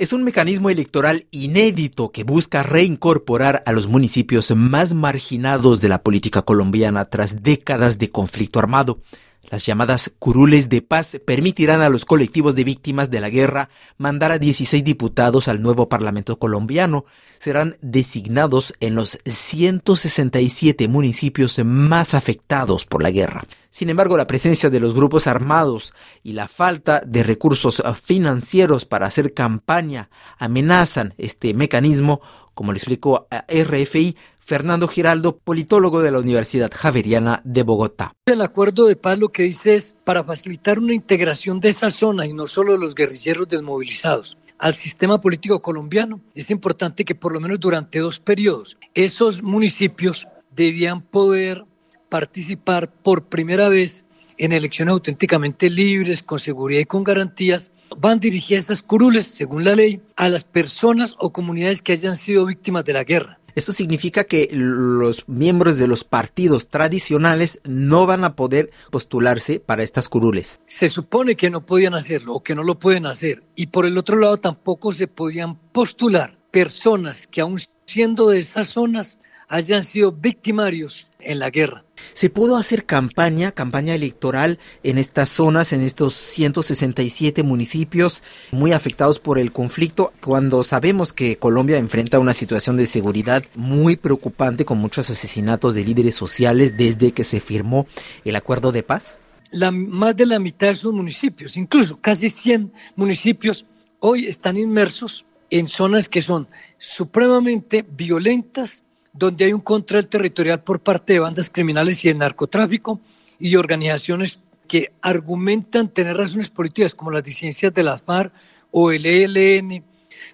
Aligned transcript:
Es 0.00 0.14
un 0.14 0.24
mecanismo 0.24 0.70
electoral 0.70 1.26
inédito 1.30 2.10
que 2.10 2.24
busca 2.24 2.62
reincorporar 2.62 3.62
a 3.66 3.72
los 3.72 3.86
municipios 3.86 4.50
más 4.56 4.94
marginados 4.94 5.82
de 5.82 5.90
la 5.90 6.02
política 6.02 6.40
colombiana 6.40 7.04
tras 7.04 7.42
décadas 7.42 7.98
de 7.98 8.08
conflicto 8.08 8.58
armado. 8.58 9.02
Las 9.48 9.64
llamadas 9.64 10.12
curules 10.18 10.68
de 10.68 10.82
paz 10.82 11.18
permitirán 11.24 11.80
a 11.80 11.88
los 11.88 12.04
colectivos 12.04 12.54
de 12.54 12.64
víctimas 12.64 13.10
de 13.10 13.20
la 13.20 13.30
guerra 13.30 13.68
mandar 13.96 14.30
a 14.32 14.38
16 14.38 14.84
diputados 14.84 15.48
al 15.48 15.60
nuevo 15.62 15.88
Parlamento 15.88 16.38
colombiano. 16.38 17.04
Serán 17.38 17.76
designados 17.80 18.74
en 18.80 18.94
los 18.94 19.18
167 19.24 20.88
municipios 20.88 21.58
más 21.64 22.14
afectados 22.14 22.84
por 22.84 23.02
la 23.02 23.10
guerra. 23.10 23.44
Sin 23.70 23.88
embargo, 23.88 24.16
la 24.16 24.26
presencia 24.26 24.68
de 24.68 24.78
los 24.78 24.94
grupos 24.94 25.26
armados 25.26 25.94
y 26.22 26.32
la 26.32 26.46
falta 26.46 27.00
de 27.06 27.22
recursos 27.22 27.82
financieros 28.02 28.84
para 28.84 29.06
hacer 29.06 29.32
campaña 29.32 30.10
amenazan 30.38 31.14
este 31.18 31.54
mecanismo, 31.54 32.20
como 32.52 32.72
le 32.72 32.78
explicó 32.78 33.26
a 33.30 33.46
RFI 33.48 34.16
Fernando 34.50 34.88
Giraldo, 34.88 35.38
politólogo 35.38 36.02
de 36.02 36.10
la 36.10 36.18
Universidad 36.18 36.72
Javeriana 36.74 37.40
de 37.44 37.62
Bogotá. 37.62 38.14
El 38.26 38.42
acuerdo 38.42 38.88
de 38.88 38.96
paz 38.96 39.16
lo 39.16 39.28
que 39.28 39.44
dice 39.44 39.76
es 39.76 39.94
para 40.02 40.24
facilitar 40.24 40.80
una 40.80 40.92
integración 40.92 41.60
de 41.60 41.68
esa 41.68 41.92
zona 41.92 42.26
y 42.26 42.32
no 42.32 42.48
solo 42.48 42.72
de 42.72 42.80
los 42.80 42.96
guerrilleros 42.96 43.46
desmovilizados 43.46 44.38
al 44.58 44.74
sistema 44.74 45.20
político 45.20 45.62
colombiano, 45.62 46.20
es 46.34 46.50
importante 46.50 47.04
que 47.04 47.14
por 47.14 47.32
lo 47.32 47.38
menos 47.38 47.60
durante 47.60 48.00
dos 48.00 48.18
periodos 48.18 48.76
esos 48.92 49.40
municipios 49.40 50.26
debían 50.50 51.00
poder 51.00 51.64
participar 52.08 52.90
por 52.90 53.26
primera 53.26 53.68
vez 53.68 54.04
en 54.36 54.52
elecciones 54.52 54.92
auténticamente 54.92 55.68
libres, 55.68 56.22
con 56.22 56.38
seguridad 56.38 56.80
y 56.80 56.86
con 56.86 57.04
garantías, 57.04 57.72
van 57.96 58.18
dirigidas 58.18 58.64
esas 58.64 58.82
curules, 58.82 59.26
según 59.26 59.64
la 59.64 59.74
ley, 59.74 60.00
a 60.16 60.28
las 60.28 60.44
personas 60.44 61.14
o 61.18 61.30
comunidades 61.30 61.82
que 61.82 61.92
hayan 61.92 62.16
sido 62.16 62.46
víctimas 62.46 62.84
de 62.86 62.94
la 62.94 63.04
guerra. 63.04 63.38
Esto 63.54 63.72
significa 63.72 64.24
que 64.24 64.48
los 64.52 65.28
miembros 65.28 65.78
de 65.78 65.86
los 65.86 66.04
partidos 66.04 66.68
tradicionales 66.68 67.60
no 67.64 68.06
van 68.06 68.24
a 68.24 68.36
poder 68.36 68.70
postularse 68.90 69.60
para 69.60 69.82
estas 69.82 70.08
curules. 70.08 70.60
Se 70.66 70.88
supone 70.88 71.36
que 71.36 71.50
no 71.50 71.64
podían 71.66 71.94
hacerlo 71.94 72.34
o 72.34 72.42
que 72.42 72.54
no 72.54 72.62
lo 72.62 72.78
pueden 72.78 73.06
hacer. 73.06 73.42
Y 73.54 73.68
por 73.68 73.86
el 73.86 73.98
otro 73.98 74.18
lado 74.18 74.36
tampoco 74.38 74.92
se 74.92 75.06
podían 75.06 75.56
postular 75.72 76.38
personas 76.50 77.26
que 77.26 77.40
aún 77.40 77.58
siendo 77.86 78.28
de 78.28 78.40
esas 78.40 78.68
zonas 78.68 79.18
hayan 79.50 79.82
sido 79.82 80.12
victimarios 80.12 81.10
en 81.18 81.40
la 81.40 81.50
guerra. 81.50 81.84
¿Se 82.14 82.30
pudo 82.30 82.56
hacer 82.56 82.86
campaña, 82.86 83.50
campaña 83.50 83.94
electoral 83.94 84.60
en 84.84 84.96
estas 84.96 85.28
zonas, 85.28 85.72
en 85.72 85.80
estos 85.82 86.14
167 86.14 87.42
municipios 87.42 88.22
muy 88.52 88.72
afectados 88.72 89.18
por 89.18 89.40
el 89.40 89.50
conflicto, 89.52 90.12
cuando 90.22 90.62
sabemos 90.62 91.12
que 91.12 91.36
Colombia 91.36 91.78
enfrenta 91.78 92.20
una 92.20 92.32
situación 92.32 92.76
de 92.76 92.86
seguridad 92.86 93.42
muy 93.56 93.96
preocupante 93.96 94.64
con 94.64 94.78
muchos 94.78 95.10
asesinatos 95.10 95.74
de 95.74 95.84
líderes 95.84 96.14
sociales 96.14 96.76
desde 96.76 97.10
que 97.12 97.24
se 97.24 97.40
firmó 97.40 97.88
el 98.24 98.36
acuerdo 98.36 98.70
de 98.70 98.84
paz? 98.84 99.18
La, 99.50 99.72
más 99.72 100.14
de 100.14 100.26
la 100.26 100.38
mitad 100.38 100.68
de 100.68 100.74
esos 100.74 100.92
municipios, 100.94 101.56
incluso 101.56 102.00
casi 102.00 102.30
100 102.30 102.72
municipios, 102.94 103.66
hoy 103.98 104.26
están 104.26 104.56
inmersos 104.56 105.26
en 105.50 105.66
zonas 105.66 106.08
que 106.08 106.22
son 106.22 106.46
supremamente 106.78 107.84
violentas, 107.96 108.84
donde 109.12 109.46
hay 109.46 109.52
un 109.52 109.60
control 109.60 110.08
territorial 110.08 110.62
por 110.62 110.80
parte 110.80 111.14
de 111.14 111.18
bandas 111.18 111.50
criminales 111.50 112.04
y 112.04 112.08
el 112.08 112.18
narcotráfico 112.18 113.00
y 113.38 113.56
organizaciones 113.56 114.40
que 114.68 114.92
argumentan 115.02 115.88
tener 115.88 116.16
razones 116.16 116.48
políticas 116.48 116.94
como 116.94 117.10
las 117.10 117.24
disidencias 117.24 117.74
de 117.74 117.82
la 117.82 117.98
FARC 117.98 118.32
o 118.70 118.92
el 118.92 119.04
ELN. 119.04 119.82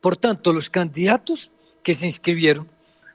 Por 0.00 0.16
tanto, 0.16 0.52
los 0.52 0.68
candidatos 0.68 1.50
que 1.82 1.94
se 1.94 2.04
inscribieron, 2.04 2.68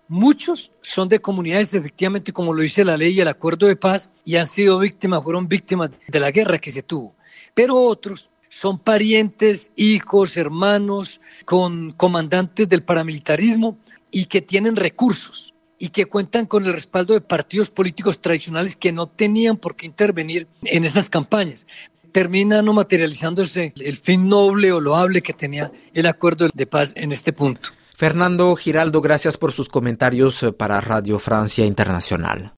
muchos 0.08 0.72
son 0.82 1.10
de 1.10 1.20
comunidades, 1.20 1.76
efectivamente, 1.76 2.34
como 2.34 2.54
lo 2.54 2.64
dice 2.64 2.84
la 2.84 2.98
ley 2.98 3.14
y 3.14 3.20
el 3.20 3.28
acuerdo 3.28 3.67
de 3.67 3.76
paz, 3.76 4.10
y 4.26 4.38
han 4.38 4.48
sido 4.48 4.80
víctimas, 4.80 5.22
fueron 5.22 5.48
víctimas 5.48 5.92
de 6.08 6.20
la 6.20 6.32
guerra 6.32 6.58
que 6.58 6.72
se 6.72 6.82
tuvo. 6.82 7.14
Pero 7.54 7.76
otros 7.76 8.32
son 8.50 8.80
parientes, 8.80 9.70
hijos, 9.76 10.36
hermanos, 10.38 11.22
con 11.45 11.92
comandantes 11.92 12.67
del 12.67 12.82
paramilitarismo 12.82 13.77
y 14.10 14.26
que 14.26 14.42
tienen 14.42 14.76
recursos 14.76 15.52
y 15.83 15.89
que 15.89 16.05
cuentan 16.05 16.45
con 16.45 16.64
el 16.64 16.71
respaldo 16.71 17.14
de 17.14 17.20
partidos 17.20 17.70
políticos 17.70 18.21
tradicionales 18.21 18.77
que 18.77 18.94
no 18.94 19.05
tenían 19.05 19.58
por 19.58 19.76
qué 19.76 19.86
intervenir 19.86 20.48
en 20.64 20.86
esas 20.86 21.10
campañas. 21.10 21.67
Termina 22.14 22.61
no 22.61 22.71
materializándose 22.71 23.73
el 23.76 23.98
fin 23.98 24.30
noble 24.30 24.71
o 24.71 24.80
loable 24.80 25.21
que 25.21 25.33
tenía 25.33 25.73
el 25.94 26.05
acuerdo 26.05 26.48
de 26.54 26.66
paz 26.67 26.94
en 26.95 27.11
este 27.11 27.33
punto. 27.33 27.71
Fernando 27.98 28.55
Giraldo, 28.55 29.02
gracias 29.02 29.38
por 29.38 29.52
sus 29.52 29.67
comentarios 29.67 30.45
para 30.58 30.80
Radio 30.80 31.20
Francia 31.20 31.66
Internacional. 31.66 32.52